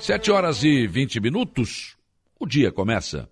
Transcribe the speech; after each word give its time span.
Sete 0.00 0.30
horas 0.30 0.64
e 0.64 0.86
vinte 0.86 1.20
minutos, 1.20 1.94
o 2.38 2.46
dia 2.46 2.72
começa. 2.72 3.28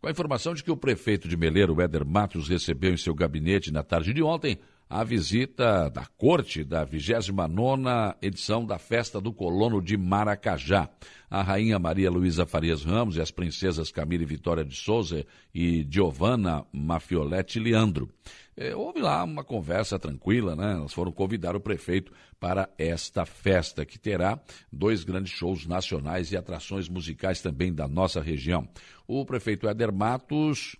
Com 0.00 0.08
a 0.08 0.10
informação 0.10 0.52
de 0.52 0.64
que 0.64 0.70
o 0.70 0.76
prefeito 0.76 1.28
de 1.28 1.36
Meleiro, 1.36 1.80
Éder 1.80 2.04
Matos, 2.04 2.48
recebeu 2.48 2.92
em 2.92 2.96
seu 2.96 3.14
gabinete 3.14 3.70
na 3.70 3.84
tarde 3.84 4.12
de 4.12 4.20
ontem 4.20 4.58
a 4.88 5.04
visita 5.04 5.90
da 5.90 6.06
corte 6.06 6.64
da 6.64 6.86
29ª 6.86 8.16
edição 8.22 8.64
da 8.64 8.78
Festa 8.78 9.20
do 9.20 9.32
Colono 9.32 9.82
de 9.82 9.98
Maracajá. 9.98 10.88
A 11.30 11.42
rainha 11.42 11.78
Maria 11.78 12.10
Luísa 12.10 12.46
Farias 12.46 12.84
Ramos 12.84 13.16
e 13.16 13.20
as 13.20 13.30
princesas 13.30 13.90
Camila 13.90 14.22
e 14.22 14.26
Vitória 14.26 14.64
de 14.64 14.74
Souza 14.74 15.26
e 15.54 15.86
Giovanna 15.90 16.64
Mafioletti 16.72 17.60
Leandro. 17.60 18.08
É, 18.56 18.74
houve 18.74 19.00
lá 19.00 19.22
uma 19.22 19.44
conversa 19.44 19.98
tranquila, 19.98 20.56
né? 20.56 20.72
Elas 20.72 20.92
foram 20.94 21.12
convidar 21.12 21.54
o 21.54 21.60
prefeito 21.60 22.10
para 22.40 22.68
esta 22.78 23.26
festa, 23.26 23.84
que 23.84 23.98
terá 23.98 24.40
dois 24.72 25.04
grandes 25.04 25.32
shows 25.32 25.66
nacionais 25.66 26.32
e 26.32 26.36
atrações 26.36 26.88
musicais 26.88 27.42
também 27.42 27.74
da 27.74 27.86
nossa 27.86 28.22
região. 28.22 28.66
O 29.06 29.24
prefeito 29.26 29.68
Éder 29.68 29.92
Matos 29.92 30.76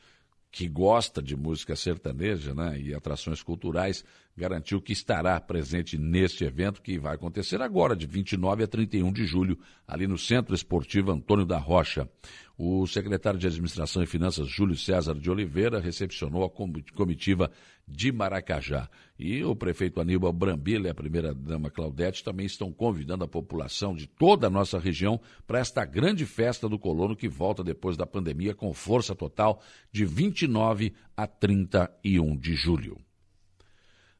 que 0.50 0.68
gosta 0.68 1.22
de 1.22 1.36
música 1.36 1.76
sertaneja 1.76 2.54
né, 2.54 2.80
e 2.80 2.94
atrações 2.94 3.42
culturais, 3.42 4.04
garantiu 4.38 4.80
que 4.80 4.92
estará 4.92 5.38
presente 5.40 5.98
neste 5.98 6.44
evento 6.44 6.80
que 6.80 6.98
vai 6.98 7.16
acontecer 7.16 7.60
agora, 7.60 7.94
de 7.94 8.06
29 8.06 8.64
a 8.64 8.66
31 8.66 9.12
de 9.12 9.26
julho, 9.26 9.58
ali 9.86 10.06
no 10.06 10.16
Centro 10.16 10.54
Esportivo 10.54 11.10
Antônio 11.10 11.44
da 11.44 11.58
Rocha. 11.58 12.08
O 12.56 12.86
secretário 12.86 13.38
de 13.38 13.46
Administração 13.46 14.02
e 14.02 14.06
Finanças, 14.06 14.48
Júlio 14.48 14.76
César 14.76 15.14
de 15.14 15.30
Oliveira, 15.30 15.80
recepcionou 15.80 16.44
a 16.44 16.50
comitiva 16.94 17.50
de 17.86 18.10
Maracajá. 18.10 18.88
E 19.18 19.44
o 19.44 19.54
prefeito 19.54 20.00
Aníbal 20.00 20.32
Brambila 20.32 20.88
e 20.88 20.90
a 20.90 20.94
primeira-dama 20.94 21.70
Claudete 21.70 22.24
também 22.24 22.46
estão 22.46 22.72
convidando 22.72 23.24
a 23.24 23.28
população 23.28 23.94
de 23.94 24.06
toda 24.06 24.48
a 24.48 24.50
nossa 24.50 24.78
região 24.78 25.20
para 25.46 25.60
esta 25.60 25.84
grande 25.84 26.26
festa 26.26 26.68
do 26.68 26.78
colono 26.78 27.14
que 27.14 27.28
volta 27.28 27.62
depois 27.62 27.96
da 27.96 28.06
pandemia 28.06 28.54
com 28.54 28.72
força 28.72 29.14
total 29.14 29.62
de 29.92 30.04
29 30.04 30.92
a 31.16 31.26
31 31.26 32.36
de 32.36 32.54
julho. 32.54 33.07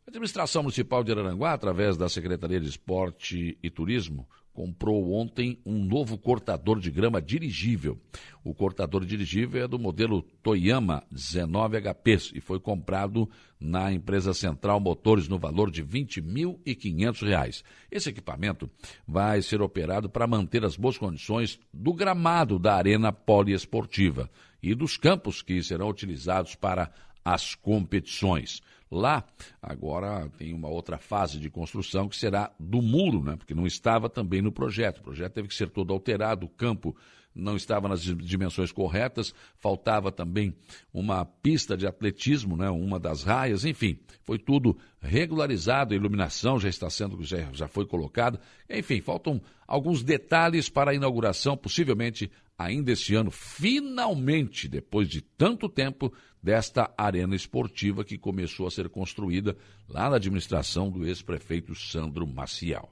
A 0.09 0.11
administração 0.11 0.63
municipal 0.63 1.05
de 1.05 1.13
Araranguá, 1.13 1.53
através 1.53 1.95
da 1.95 2.09
Secretaria 2.09 2.59
de 2.59 2.67
Esporte 2.67 3.59
e 3.63 3.69
Turismo, 3.69 4.27
comprou 4.55 5.13
ontem 5.13 5.61
um 5.67 5.85
novo 5.85 6.17
cortador 6.17 6.81
de 6.81 6.91
grama 6.91 7.21
dirigível. 7.21 8.01
O 8.43 8.55
cortador 8.55 9.05
dirigível 9.05 9.63
é 9.63 9.69
do 9.69 9.79
modelo 9.79 10.23
Toyama 10.43 11.05
19HP 11.13 12.33
e 12.37 12.41
foi 12.41 12.59
comprado 12.59 13.29
na 13.61 13.93
empresa 13.93 14.33
Central 14.33 14.81
Motores 14.81 15.29
no 15.29 15.39
valor 15.39 15.71
de 15.71 15.83
R$ 15.83 15.89
20.500. 15.89 17.63
Esse 17.91 18.09
equipamento 18.09 18.71
vai 19.07 19.43
ser 19.43 19.61
operado 19.61 20.09
para 20.09 20.27
manter 20.27 20.65
as 20.65 20.75
boas 20.75 20.97
condições 20.97 21.61
do 21.71 21.93
gramado 21.93 22.59
da 22.59 22.77
arena 22.77 23.13
poliesportiva 23.13 24.31
e 24.63 24.75
dos 24.75 24.97
campos 24.97 25.43
que 25.43 25.63
serão 25.63 25.91
utilizados 25.91 26.55
para 26.55 26.91
as 27.23 27.55
competições. 27.55 28.63
Lá, 28.91 29.23
agora 29.61 30.31
tem 30.39 30.55
uma 30.55 30.69
outra 30.69 30.97
fase 30.97 31.39
de 31.39 31.51
construção 31.51 32.09
que 32.09 32.17
será 32.17 32.51
do 32.59 32.81
muro, 32.81 33.23
né? 33.23 33.37
porque 33.37 33.55
não 33.55 33.67
estava 33.67 34.09
também 34.09 34.41
no 34.41 34.51
projeto. 34.51 34.99
O 34.99 35.03
projeto 35.03 35.35
teve 35.35 35.49
que 35.49 35.55
ser 35.55 35.69
todo 35.69 35.93
alterado, 35.93 36.47
o 36.47 36.49
campo 36.49 36.97
não 37.35 37.57
estava 37.57 37.89
nas 37.89 38.03
dimensões 38.03 38.73
corretas, 38.73 39.33
faltava 39.59 40.11
também 40.11 40.55
uma 40.93 41.25
pista 41.25 41.77
de 41.77 41.87
atletismo, 41.87 42.57
né? 42.57 42.69
uma 42.69 42.99
das 42.99 43.23
raias, 43.23 43.65
enfim, 43.65 43.99
foi 44.25 44.39
tudo 44.39 44.77
regularizado, 45.01 45.95
a 45.95 45.97
iluminação 45.97 46.59
já 46.59 46.69
está 46.69 46.91
sendo, 46.91 47.23
já, 47.23 47.53
já 47.53 47.69
foi 47.69 47.87
colocada, 47.87 48.41
enfim, 48.69 49.01
faltam 49.01 49.41
alguns 49.67 50.03
detalhes 50.03 50.69
para 50.69 50.91
a 50.91 50.95
inauguração, 50.95 51.57
possivelmente 51.57 52.31
ainda 52.59 52.91
este 52.91 53.15
ano, 53.15 53.31
finalmente, 53.31 54.69
depois 54.69 55.09
de 55.09 55.21
tanto 55.23 55.69
tempo, 55.69 56.13
desta 56.43 56.93
arena 56.97 57.35
esportiva 57.35 58.05
que 58.05 58.19
começou 58.19 58.67
a 58.67 58.71
ser 58.71 58.89
construída 58.89 59.57
lá 59.89 60.11
na 60.11 60.17
administração 60.17 60.91
do 60.91 61.07
ex-prefeito 61.07 61.75
Sandro 61.75 62.27
Maciel. 62.27 62.89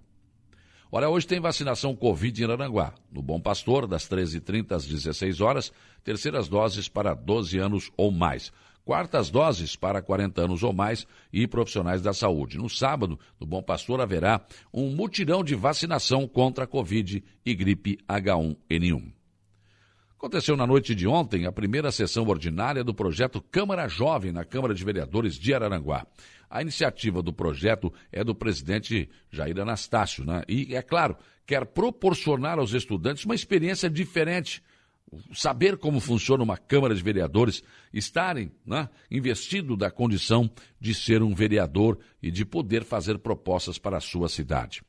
Olha, 0.91 1.09
hoje 1.09 1.27
tem 1.27 1.41
vacinação 1.41 1.97
Covid 1.97 2.43
em 2.43 2.50
Aranguá. 2.50 2.94
No 3.10 3.21
Bom 3.21 3.41
Pastor, 3.41 3.87
das 3.87 4.09
13h30 4.09 4.72
às 4.72 4.87
16 4.87 5.41
horas, 5.41 5.72
terceiras 6.04 6.48
doses 6.48 6.88
para 6.88 7.12
12 7.12 7.59
anos 7.59 7.91
ou 7.97 8.12
mais. 8.12 8.53
Quartas 8.84 9.31
doses 9.31 9.75
para 9.75 10.00
40 10.00 10.43
anos 10.43 10.62
ou 10.62 10.72
mais 10.72 11.04
e 11.33 11.44
profissionais 11.48 12.00
da 12.00 12.12
saúde. 12.12 12.56
No 12.56 12.71
sábado, 12.71 13.19
no 13.41 13.44
Bom 13.44 13.60
Pastor, 13.60 14.00
haverá 14.00 14.41
um 14.72 14.94
mutirão 14.94 15.43
de 15.43 15.56
vacinação 15.56 16.28
contra 16.28 16.65
a 16.65 16.69
Covid 16.69 17.22
e 17.44 17.54
gripe 17.54 17.98
H1N1. 18.09 19.16
Aconteceu 20.19 20.56
na 20.56 20.66
noite 20.66 20.94
de 20.94 21.06
ontem 21.06 21.44
a 21.44 21.53
primeira 21.53 21.93
sessão 21.93 22.27
ordinária 22.27 22.82
do 22.82 22.94
projeto 22.94 23.38
Câmara 23.38 23.87
Jovem 23.87 24.32
na 24.32 24.47
Câmara 24.47 24.72
de 24.72 24.82
Vereadores 24.82 25.38
de 25.38 25.53
Araranguá. 25.53 26.06
A 26.49 26.62
iniciativa 26.62 27.22
do 27.22 27.34
projeto 27.34 27.93
é 28.10 28.25
do 28.25 28.34
presidente 28.34 29.10
Jair 29.31 29.60
Anastácio, 29.60 30.25
né? 30.25 30.43
E, 30.49 30.75
é 30.75 30.81
claro, 30.81 31.19
quer 31.44 31.66
proporcionar 31.66 32.59
aos 32.59 32.72
estudantes 32.72 33.27
uma 33.27 33.34
experiência 33.34 33.91
diferente 33.91 34.62
saber 35.33 35.77
como 35.77 36.00
funciona 36.00 36.43
uma 36.43 36.56
Câmara 36.56 36.94
de 36.94 37.03
Vereadores, 37.03 37.62
estarem 37.93 38.50
né, 38.65 38.89
investido 39.11 39.77
da 39.77 39.91
condição 39.91 40.50
de 40.81 40.94
ser 40.94 41.22
um 41.22 41.34
vereador 41.34 41.99
e 42.22 42.31
de 42.31 42.44
poder 42.44 42.84
fazer 42.84 43.19
propostas 43.19 43.78
para 43.78 43.97
a 43.97 44.00
sua 44.00 44.28
cidade. 44.28 44.83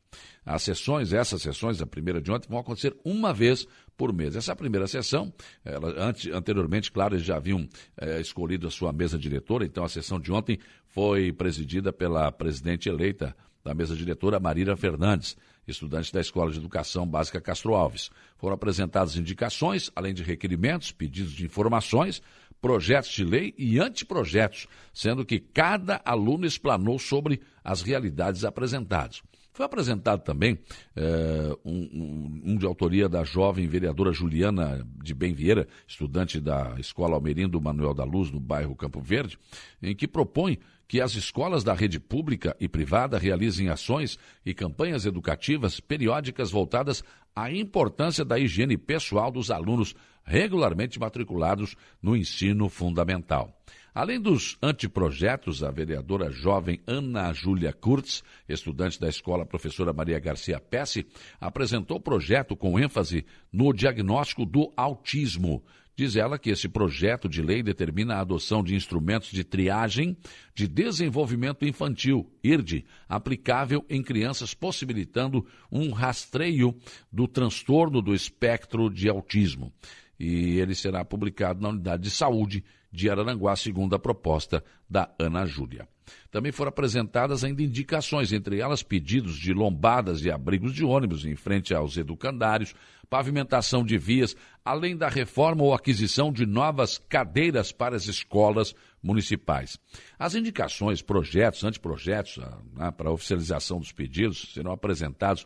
As 0.45 0.63
sessões, 0.63 1.13
essas 1.13 1.41
sessões, 1.41 1.81
a 1.81 1.85
primeira 1.85 2.21
de 2.21 2.31
ontem, 2.31 2.47
vão 2.49 2.59
acontecer 2.59 2.95
uma 3.03 3.33
vez 3.33 3.67
por 3.97 4.13
mês. 4.13 4.35
Essa 4.35 4.55
primeira 4.55 4.87
sessão, 4.87 5.33
ela, 5.63 5.93
antes, 5.97 6.31
anteriormente, 6.33 6.91
claro, 6.91 7.15
eles 7.15 7.25
já 7.25 7.35
haviam 7.35 7.67
é, 7.97 8.19
escolhido 8.21 8.67
a 8.67 8.71
sua 8.71 8.93
mesa 8.93 9.17
diretora, 9.17 9.65
então 9.65 9.83
a 9.83 9.89
sessão 9.89 10.19
de 10.19 10.31
ontem 10.31 10.57
foi 10.87 11.31
presidida 11.31 11.91
pela 11.91 12.31
presidente 12.31 12.87
eleita 12.87 13.35
da 13.67 13.73
mesa 13.73 13.95
diretora, 13.95 14.39
Marira 14.39 14.77
Fernandes 14.77 15.35
estudante 15.67 16.13
da 16.13 16.21
Escola 16.21 16.49
de 16.49 16.57
Educação 16.57 17.05
Básica 17.05 17.41
Castro 17.41 17.75
Alves. 17.75 18.09
Foram 18.37 18.55
apresentadas 18.55 19.17
indicações, 19.17 19.91
além 19.93 20.13
de 20.13 20.23
requerimentos, 20.23 20.93
pedidos 20.93 21.33
de 21.33 21.45
informações, 21.45 22.21
projetos 22.61 23.11
de 23.11 23.25
lei 23.25 23.53
e 23.57 23.77
anteprojetos, 23.77 24.67
sendo 24.93 25.25
que 25.25 25.39
cada 25.39 26.01
aluno 26.05 26.45
explanou 26.45 26.97
sobre 26.97 27.41
as 27.63 27.81
realidades 27.81 28.45
apresentadas. 28.45 29.21
Foi 29.51 29.65
apresentado 29.65 30.21
também 30.21 30.59
é, 30.95 31.57
um, 31.65 31.73
um, 31.73 32.41
um, 32.51 32.57
de 32.57 32.65
autoria 32.65 33.09
da 33.09 33.23
jovem 33.23 33.67
vereadora 33.67 34.11
Juliana 34.11 34.87
de 35.03 35.15
Bem 35.15 35.33
Vieira, 35.33 35.67
estudante 35.87 36.39
da 36.39 36.75
Escola 36.77 37.15
Almerindo 37.15 37.59
Manuel 37.59 37.91
da 37.91 38.03
Luz, 38.03 38.29
no 38.29 38.39
bairro 38.39 38.75
Campo 38.75 39.01
Verde, 39.01 39.37
em 39.81 39.95
que 39.95 40.07
propõe 40.07 40.59
que 40.87 41.01
as 41.01 41.15
escolas 41.15 41.63
da 41.63 41.73
rede 41.73 41.99
pública 41.99 42.55
e 42.59 42.67
privada 42.67 43.17
realizem 43.17 43.69
ações 43.69 44.17
e 44.45 44.53
campanhas 44.53 45.05
educativas 45.05 45.79
periódicas 45.79 46.49
voltadas 46.49 47.03
à 47.35 47.51
importância 47.51 48.23
da 48.23 48.39
higiene 48.39 48.77
pessoal 48.77 49.31
dos 49.31 49.51
alunos 49.51 49.93
regularmente 50.23 50.99
matriculados 50.99 51.75
no 52.01 52.15
ensino 52.15 52.69
fundamental. 52.69 53.53
Além 53.93 54.21
dos 54.21 54.57
anteprojetos, 54.61 55.63
a 55.63 55.71
vereadora 55.71 56.29
jovem 56.29 56.79
Ana 56.85 57.33
Júlia 57.33 57.73
Kurtz, 57.73 58.23
estudante 58.47 58.99
da 58.99 59.09
escola 59.09 59.43
professora 59.43 59.91
Maria 59.91 60.19
Garcia 60.19 60.59
Pesce, 60.59 61.07
apresentou 61.41 61.99
projeto 61.99 62.55
com 62.55 62.79
ênfase 62.79 63.25
no 63.51 63.73
diagnóstico 63.73 64.45
do 64.45 64.71
autismo, 64.77 65.63
Diz 65.97 66.15
ela 66.15 66.37
que 66.37 66.51
esse 66.51 66.69
projeto 66.69 67.27
de 67.27 67.41
lei 67.41 67.63
determina 67.63 68.13
a 68.13 68.19
adoção 68.21 68.63
de 68.63 68.75
instrumentos 68.75 69.31
de 69.31 69.43
triagem 69.43 70.15
de 70.53 70.67
desenvolvimento 70.67 71.65
infantil, 71.65 72.31
IRD, 72.43 72.85
aplicável 73.09 73.83
em 73.89 74.03
crianças, 74.03 74.53
possibilitando 74.53 75.43
um 75.71 75.89
rastreio 75.89 76.75
do 77.11 77.27
transtorno 77.27 77.99
do 77.99 78.13
espectro 78.13 78.91
de 78.91 79.09
autismo. 79.09 79.73
E 80.19 80.59
ele 80.59 80.75
será 80.75 81.03
publicado 81.03 81.61
na 81.61 81.69
Unidade 81.69 82.03
de 82.03 82.11
Saúde 82.11 82.63
de 82.97 83.11
Araranguá, 83.11 83.55
segundo 83.55 83.95
a 83.95 83.99
proposta 83.99 84.63
da 84.89 85.13
Ana 85.19 85.45
Júlia. 85.45 85.87
Também 86.31 86.51
foram 86.51 86.69
apresentadas 86.69 87.43
ainda 87.43 87.61
indicações, 87.61 88.33
entre 88.33 88.59
elas 88.59 88.81
pedidos 88.81 89.37
de 89.37 89.53
lombadas 89.53 90.25
e 90.25 90.31
abrigos 90.31 90.73
de 90.73 90.83
ônibus 90.83 91.23
em 91.23 91.35
frente 91.35 91.75
aos 91.75 91.95
educandários, 91.95 92.73
pavimentação 93.07 93.83
de 93.83 93.99
vias, 93.99 94.35
além 94.65 94.97
da 94.97 95.09
reforma 95.09 95.63
ou 95.63 95.75
aquisição 95.75 96.31
de 96.31 96.47
novas 96.47 96.97
cadeiras 96.97 97.71
para 97.71 97.95
as 97.95 98.07
escolas 98.07 98.73
municipais. 99.01 99.77
As 100.17 100.33
indicações, 100.33 100.99
projetos, 100.99 101.63
anteprojetos 101.63 102.39
ah, 102.41 102.57
né, 102.73 102.89
para 102.89 103.11
oficialização 103.11 103.79
dos 103.79 103.91
pedidos 103.91 104.53
serão 104.55 104.71
apresentados 104.71 105.45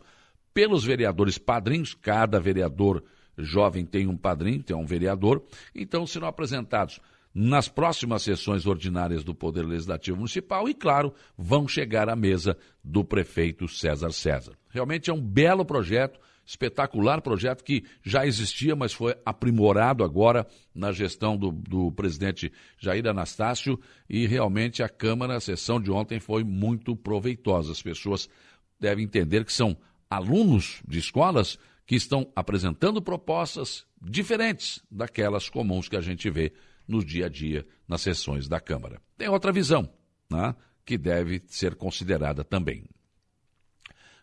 pelos 0.54 0.84
vereadores 0.84 1.36
padrinhos, 1.36 1.92
cada 1.92 2.40
vereador 2.40 3.04
jovem 3.36 3.84
tem 3.84 4.06
um 4.06 4.16
padrinho, 4.16 4.62
tem 4.62 4.76
um 4.76 4.86
vereador, 4.86 5.44
então 5.74 6.06
serão 6.06 6.28
apresentados 6.28 6.98
nas 7.34 7.68
próximas 7.68 8.22
sessões 8.22 8.66
ordinárias 8.66 9.24
do 9.24 9.34
Poder 9.34 9.64
Legislativo 9.64 10.18
Municipal 10.18 10.68
e, 10.68 10.74
claro, 10.74 11.14
vão 11.36 11.66
chegar 11.66 12.08
à 12.08 12.16
mesa 12.16 12.56
do 12.84 13.04
prefeito 13.04 13.66
César 13.68 14.12
César. 14.12 14.52
Realmente 14.68 15.10
é 15.10 15.12
um 15.12 15.20
belo 15.20 15.64
projeto, 15.64 16.20
espetacular 16.44 17.22
projeto 17.22 17.64
que 17.64 17.84
já 18.02 18.26
existia, 18.26 18.76
mas 18.76 18.92
foi 18.92 19.14
aprimorado 19.24 20.04
agora 20.04 20.46
na 20.74 20.92
gestão 20.92 21.36
do, 21.36 21.50
do 21.50 21.90
presidente 21.92 22.52
Jair 22.78 23.06
Anastácio 23.06 23.78
e 24.08 24.26
realmente 24.26 24.82
a 24.82 24.88
Câmara, 24.88 25.36
a 25.36 25.40
sessão 25.40 25.80
de 25.80 25.90
ontem 25.90 26.20
foi 26.20 26.44
muito 26.44 26.94
proveitosa. 26.94 27.72
As 27.72 27.82
pessoas 27.82 28.28
devem 28.78 29.04
entender 29.04 29.44
que 29.44 29.52
são 29.52 29.76
alunos 30.10 30.82
de 30.86 30.98
escolas 30.98 31.58
que 31.86 31.94
estão 31.94 32.30
apresentando 32.34 33.00
propostas 33.00 33.86
diferentes 34.00 34.82
daquelas 34.90 35.48
comuns 35.48 35.88
que 35.88 35.96
a 35.96 36.00
gente 36.00 36.28
vê 36.28 36.52
no 36.86 37.04
dia 37.04 37.26
a 37.26 37.28
dia 37.28 37.66
nas 37.86 38.02
sessões 38.02 38.48
da 38.48 38.60
Câmara. 38.60 39.00
Tem 39.16 39.28
outra 39.28 39.52
visão, 39.52 39.88
né, 40.30 40.54
que 40.84 40.98
deve 40.98 41.42
ser 41.46 41.74
considerada 41.74 42.42
também. 42.44 42.84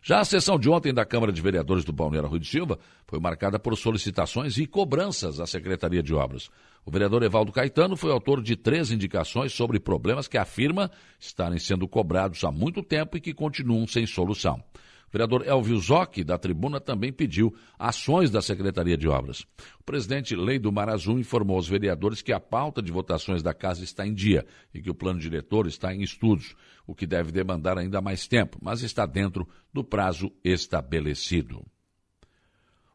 Já 0.02 0.20
a 0.20 0.24
sessão 0.24 0.58
de 0.58 0.70
ontem 0.70 0.94
da 0.94 1.04
Câmara 1.04 1.30
de 1.30 1.42
Vereadores 1.42 1.84
do 1.84 1.92
Balneário 1.92 2.28
Rui 2.28 2.38
de 2.38 2.48
Silva 2.48 2.78
foi 3.06 3.20
marcada 3.20 3.58
por 3.58 3.76
solicitações 3.76 4.56
e 4.56 4.66
cobranças 4.66 5.38
à 5.38 5.46
Secretaria 5.46 6.02
de 6.02 6.14
Obras. 6.14 6.48
O 6.86 6.90
vereador 6.90 7.22
Evaldo 7.22 7.52
Caetano 7.52 7.96
foi 7.96 8.10
autor 8.10 8.42
de 8.42 8.56
três 8.56 8.90
indicações 8.90 9.52
sobre 9.52 9.78
problemas 9.78 10.26
que 10.26 10.38
afirma 10.38 10.90
estarem 11.18 11.58
sendo 11.58 11.86
cobrados 11.86 12.42
há 12.44 12.50
muito 12.50 12.82
tempo 12.82 13.18
e 13.18 13.20
que 13.20 13.34
continuam 13.34 13.86
sem 13.86 14.06
solução. 14.06 14.62
O 15.10 15.12
vereador 15.12 15.44
Elvio 15.44 15.76
Zocchi, 15.80 16.22
da 16.22 16.38
tribuna, 16.38 16.80
também 16.80 17.12
pediu 17.12 17.52
ações 17.76 18.30
da 18.30 18.40
Secretaria 18.40 18.96
de 18.96 19.08
Obras. 19.08 19.40
O 19.80 19.82
presidente 19.84 20.36
Leido 20.36 20.70
Marazum 20.70 21.18
informou 21.18 21.56
aos 21.56 21.68
vereadores 21.68 22.22
que 22.22 22.32
a 22.32 22.38
pauta 22.38 22.80
de 22.80 22.92
votações 22.92 23.42
da 23.42 23.52
casa 23.52 23.82
está 23.82 24.06
em 24.06 24.14
dia 24.14 24.46
e 24.72 24.80
que 24.80 24.88
o 24.88 24.94
plano 24.94 25.18
diretor 25.18 25.66
está 25.66 25.92
em 25.92 26.00
estudos, 26.00 26.54
o 26.86 26.94
que 26.94 27.08
deve 27.08 27.32
demandar 27.32 27.76
ainda 27.76 28.00
mais 28.00 28.28
tempo, 28.28 28.56
mas 28.62 28.82
está 28.82 29.04
dentro 29.04 29.48
do 29.72 29.82
prazo 29.82 30.30
estabelecido. 30.44 31.66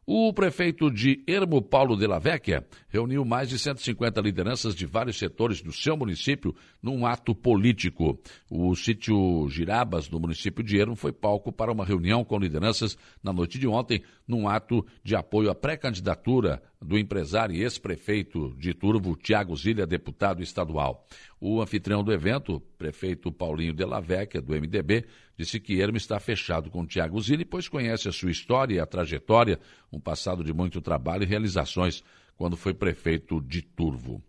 O 0.08 0.32
prefeito 0.32 0.88
de 0.88 1.20
Ermo 1.26 1.60
Paulo 1.60 1.96
de 1.96 2.06
la 2.06 2.20
Vecchia 2.20 2.64
reuniu 2.88 3.24
mais 3.24 3.48
de 3.48 3.58
150 3.58 4.20
lideranças 4.20 4.72
de 4.72 4.86
vários 4.86 5.18
setores 5.18 5.60
do 5.60 5.72
seu 5.72 5.96
município 5.96 6.54
num 6.80 7.04
ato 7.04 7.34
político. 7.34 8.16
O 8.48 8.72
sítio 8.76 9.48
Girabas, 9.48 10.08
no 10.08 10.20
município 10.20 10.62
de 10.62 10.78
Ermo, 10.78 10.94
foi 10.94 11.10
palco 11.10 11.50
para 11.50 11.72
uma 11.72 11.84
reunião 11.84 12.24
com 12.24 12.38
lideranças 12.38 12.96
na 13.20 13.32
noite 13.32 13.58
de 13.58 13.66
ontem, 13.66 14.00
num 14.28 14.48
ato 14.48 14.86
de 15.02 15.16
apoio 15.16 15.50
à 15.50 15.56
pré-candidatura 15.56 16.62
do 16.80 16.96
empresário 16.96 17.56
e 17.56 17.62
ex-prefeito 17.62 18.54
de 18.56 18.72
Turvo, 18.72 19.16
Tiago 19.16 19.56
Zilha, 19.56 19.84
deputado 19.84 20.40
estadual. 20.40 21.04
O 21.38 21.60
anfitrião 21.60 22.02
do 22.02 22.12
evento, 22.12 22.60
prefeito 22.78 23.30
Paulinho 23.30 23.74
de 23.74 23.84
la 23.84 24.00
Vecchia, 24.00 24.40
do 24.40 24.54
MDB, 24.54 25.04
disse 25.36 25.60
que 25.60 25.80
Ermo 25.80 25.98
está 25.98 26.18
fechado 26.18 26.70
com 26.70 26.86
Tiago 26.86 27.20
Zilli, 27.20 27.44
pois 27.44 27.68
conhece 27.68 28.08
a 28.08 28.12
sua 28.12 28.30
história 28.30 28.76
e 28.76 28.80
a 28.80 28.86
trajetória, 28.86 29.60
um 29.92 30.00
passado 30.00 30.42
de 30.42 30.52
muito 30.52 30.80
trabalho 30.80 31.24
e 31.24 31.26
realizações 31.26 32.02
quando 32.36 32.56
foi 32.56 32.72
prefeito 32.72 33.40
de 33.42 33.60
Turvo. 33.60 34.22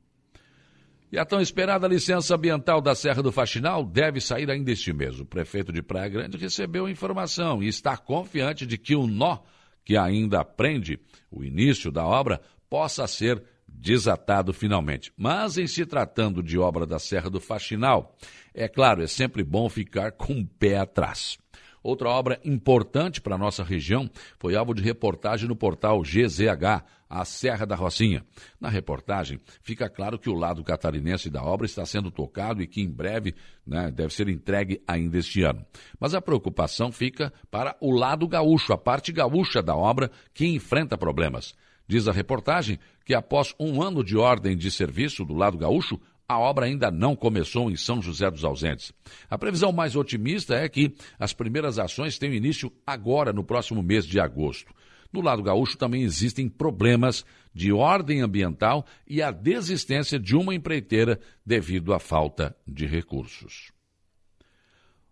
E 1.09 1.17
a 1.17 1.23
tão 1.23 1.39
esperada 1.39 1.87
licença 1.87 2.35
ambiental 2.35 2.81
da 2.81 2.93
Serra 2.93 3.23
do 3.23 3.31
Faxinal 3.31 3.85
deve 3.85 4.19
sair 4.19 4.51
ainda 4.51 4.71
este 4.71 4.91
mês. 4.91 5.21
O 5.21 5.25
prefeito 5.25 5.71
de 5.71 5.81
Praia 5.81 6.09
Grande 6.09 6.37
recebeu 6.37 6.85
a 6.85 6.91
informação 6.91 7.63
e 7.63 7.67
está 7.67 7.95
confiante 7.95 8.65
de 8.65 8.77
que 8.77 8.93
o 8.93 9.07
nó 9.07 9.39
que 9.85 9.95
ainda 9.95 10.43
prende 10.43 10.99
o 11.31 11.45
início 11.45 11.89
da 11.89 12.05
obra 12.05 12.41
possa 12.69 13.07
ser 13.07 13.41
desatado 13.77 14.51
finalmente. 14.51 15.13
Mas 15.15 15.57
em 15.57 15.67
se 15.67 15.85
tratando 15.85 16.41
de 16.41 16.57
obra 16.57 16.85
da 16.85 16.99
Serra 16.99 17.29
do 17.29 17.39
Faxinal, 17.39 18.15
é 18.53 18.67
claro, 18.67 19.03
é 19.03 19.07
sempre 19.07 19.43
bom 19.43 19.69
ficar 19.69 20.11
com 20.11 20.33
o 20.39 20.45
pé 20.45 20.77
atrás. 20.77 21.37
Outra 21.83 22.09
obra 22.09 22.39
importante 22.43 23.21
para 23.21 23.35
a 23.35 23.37
nossa 23.37 23.63
região 23.63 24.09
foi 24.39 24.55
alvo 24.55 24.73
de 24.73 24.81
reportagem 24.81 25.47
no 25.47 25.55
portal 25.55 26.01
GZH, 26.01 26.83
a 27.09 27.23
Serra 27.23 27.65
da 27.65 27.75
Rocinha. 27.75 28.25
Na 28.59 28.67
reportagem, 28.67 29.39
fica 29.61 29.89
claro 29.89 30.19
que 30.19 30.29
o 30.29 30.33
lado 30.33 30.63
catarinense 30.63 31.29
da 31.29 31.41
obra 31.41 31.65
está 31.65 31.85
sendo 31.85 32.11
tocado 32.11 32.61
e 32.61 32.67
que 32.67 32.81
em 32.81 32.89
breve 32.89 33.35
né, 33.65 33.89
deve 33.89 34.13
ser 34.13 34.27
entregue 34.27 34.81
ainda 34.85 35.17
este 35.17 35.43
ano. 35.43 35.65
Mas 35.97 36.13
a 36.13 36.21
preocupação 36.21 36.91
fica 36.91 37.31
para 37.49 37.77
o 37.79 37.91
lado 37.91 38.27
gaúcho, 38.27 38.73
a 38.73 38.77
parte 38.77 39.13
gaúcha 39.13 39.61
da 39.61 39.75
obra 39.75 40.11
que 40.33 40.45
enfrenta 40.45 40.97
problemas. 40.97 41.55
Diz 41.87 42.07
a 42.07 42.11
reportagem 42.11 42.77
que 43.05 43.13
após 43.13 43.55
um 43.57 43.81
ano 43.81 44.03
de 44.03 44.17
ordem 44.17 44.57
de 44.57 44.69
serviço 44.69 45.23
do 45.23 45.33
lado 45.33 45.57
gaúcho, 45.57 45.99
a 46.27 46.37
obra 46.37 46.65
ainda 46.65 46.91
não 46.91 47.15
começou 47.15 47.71
em 47.71 47.77
São 47.77 48.01
José 48.01 48.29
dos 48.29 48.43
Ausentes. 48.43 48.91
A 49.29 49.37
previsão 49.37 49.71
mais 49.71 49.95
otimista 49.95 50.55
é 50.55 50.67
que 50.67 50.93
as 51.17 51.31
primeiras 51.31 51.79
ações 51.79 52.19
tenham 52.19 52.35
início 52.35 52.71
agora, 52.85 53.31
no 53.31 53.45
próximo 53.45 53.81
mês 53.81 54.05
de 54.05 54.19
agosto. 54.19 54.73
No 55.13 55.21
lado 55.21 55.41
gaúcho 55.41 55.77
também 55.77 56.03
existem 56.03 56.49
problemas 56.49 57.25
de 57.53 57.71
ordem 57.71 58.19
ambiental 58.19 58.85
e 59.07 59.21
a 59.21 59.31
desistência 59.31 60.19
de 60.19 60.35
uma 60.35 60.53
empreiteira 60.53 61.17
devido 61.45 61.93
à 61.93 61.99
falta 61.99 62.53
de 62.67 62.85
recursos. 62.85 63.71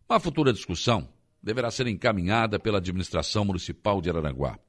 Uma 0.10 0.19
futura 0.19 0.51
discussão 0.51 1.07
deverá 1.42 1.72
ser 1.72 1.88
encaminhada 1.88 2.60
pela 2.60 2.80
administração 2.80 3.45
municipal 3.45 4.01
de 4.01 4.10
Araranguá 4.10 4.60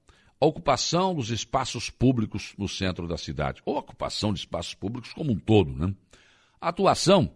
a 0.41 0.47
ocupação 0.47 1.15
dos 1.15 1.31
espaços 1.31 1.91
públicos 1.91 2.55
no 2.59 2.69
centro 2.69 3.09
da 3.09 3.17
cidade, 3.17 3.63
ou 3.65 3.77
ocupação 3.77 4.33
de 4.33 4.41
espaços 4.41 4.75
públicos 4.75 5.13
como 5.13 5.33
um 5.33 5.39
todo. 5.39 5.73
Né? 5.73 5.95
A 6.61 6.69
atuação, 6.69 7.33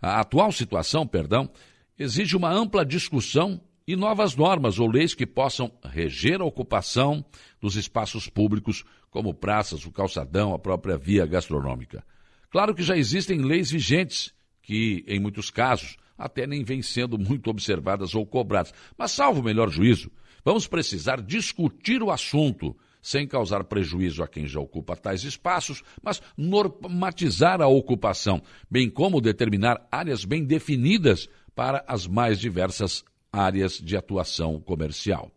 a 0.00 0.20
atual 0.20 0.52
situação, 0.52 1.06
perdão, 1.06 1.50
exige 1.98 2.36
uma 2.36 2.52
ampla 2.52 2.84
discussão 2.84 3.60
e 3.86 3.96
novas 3.96 4.36
normas 4.36 4.78
ou 4.78 4.88
leis 4.88 5.14
que 5.14 5.26
possam 5.26 5.72
reger 5.82 6.40
a 6.40 6.44
ocupação 6.44 7.24
dos 7.60 7.76
espaços 7.76 8.28
públicos, 8.28 8.84
como 9.10 9.34
praças, 9.34 9.84
o 9.84 9.90
calçadão, 9.90 10.54
a 10.54 10.58
própria 10.58 10.96
via 10.96 11.26
gastronômica. 11.26 12.04
Claro 12.50 12.74
que 12.74 12.82
já 12.82 12.96
existem 12.96 13.38
leis 13.38 13.70
vigentes 13.70 14.32
que, 14.62 15.04
em 15.08 15.18
muitos 15.18 15.50
casos, 15.50 15.96
até 16.16 16.46
nem 16.46 16.62
vêm 16.62 16.82
sendo 16.82 17.18
muito 17.18 17.50
observadas 17.50 18.14
ou 18.14 18.24
cobradas, 18.24 18.72
mas 18.96 19.10
salvo 19.10 19.40
o 19.40 19.44
melhor 19.44 19.68
juízo, 19.70 20.10
Vamos 20.44 20.66
precisar 20.66 21.20
discutir 21.20 22.02
o 22.02 22.10
assunto 22.10 22.76
sem 23.00 23.26
causar 23.26 23.64
prejuízo 23.64 24.22
a 24.22 24.28
quem 24.28 24.46
já 24.46 24.60
ocupa 24.60 24.96
tais 24.96 25.24
espaços, 25.24 25.82
mas 26.00 26.22
normatizar 26.36 27.60
a 27.60 27.66
ocupação, 27.66 28.40
bem 28.70 28.88
como 28.88 29.20
determinar 29.20 29.86
áreas 29.90 30.24
bem 30.24 30.44
definidas 30.44 31.28
para 31.54 31.84
as 31.86 32.06
mais 32.06 32.38
diversas 32.38 33.04
áreas 33.32 33.78
de 33.78 33.96
atuação 33.96 34.60
comercial. 34.60 35.30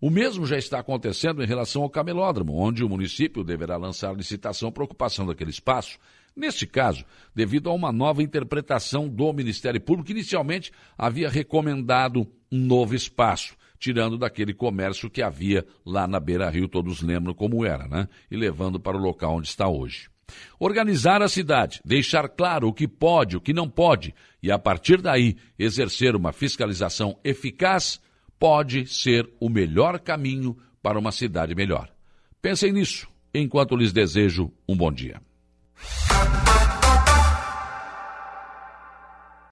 O 0.00 0.10
mesmo 0.10 0.46
já 0.46 0.56
está 0.56 0.80
acontecendo 0.80 1.42
em 1.42 1.46
relação 1.46 1.82
ao 1.82 1.90
camelódromo, 1.90 2.56
onde 2.56 2.82
o 2.82 2.88
município 2.88 3.44
deverá 3.44 3.76
lançar 3.76 4.16
licitação 4.16 4.72
para 4.72 4.84
ocupação 4.84 5.26
daquele 5.26 5.50
espaço. 5.50 5.98
Neste 6.34 6.66
caso, 6.66 7.04
devido 7.34 7.68
a 7.68 7.74
uma 7.74 7.92
nova 7.92 8.22
interpretação 8.22 9.06
do 9.06 9.30
Ministério 9.32 9.80
Público, 9.80 10.06
que 10.06 10.12
inicialmente 10.12 10.72
havia 10.96 11.28
recomendado 11.28 12.26
um 12.50 12.58
novo 12.58 12.94
espaço 12.94 13.59
tirando 13.80 14.18
daquele 14.18 14.52
comércio 14.52 15.10
que 15.10 15.22
havia 15.22 15.66
lá 15.84 16.06
na 16.06 16.20
Beira 16.20 16.48
Rio, 16.50 16.68
todos 16.68 17.00
lembram 17.00 17.34
como 17.34 17.64
era, 17.64 17.88
né? 17.88 18.06
E 18.30 18.36
levando 18.36 18.78
para 18.78 18.96
o 18.96 19.00
local 19.00 19.36
onde 19.36 19.48
está 19.48 19.66
hoje. 19.66 20.08
Organizar 20.60 21.22
a 21.22 21.28
cidade, 21.28 21.80
deixar 21.84 22.28
claro 22.28 22.68
o 22.68 22.72
que 22.72 22.86
pode, 22.86 23.36
o 23.36 23.40
que 23.40 23.52
não 23.52 23.68
pode, 23.68 24.14
e 24.40 24.52
a 24.52 24.58
partir 24.58 25.00
daí 25.00 25.36
exercer 25.58 26.14
uma 26.14 26.32
fiscalização 26.32 27.18
eficaz, 27.24 28.00
pode 28.38 28.86
ser 28.86 29.28
o 29.40 29.48
melhor 29.48 29.98
caminho 29.98 30.56
para 30.82 30.98
uma 30.98 31.10
cidade 31.10 31.54
melhor. 31.54 31.90
Pensem 32.40 32.72
nisso 32.72 33.08
enquanto 33.34 33.76
lhes 33.76 33.92
desejo 33.92 34.52
um 34.68 34.76
bom 34.76 34.92
dia. 34.92 35.20